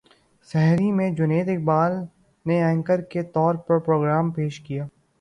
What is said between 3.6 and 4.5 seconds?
پر programme